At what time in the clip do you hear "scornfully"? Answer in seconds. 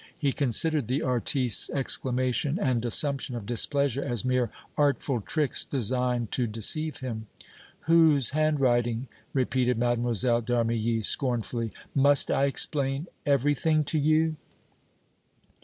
11.05-11.71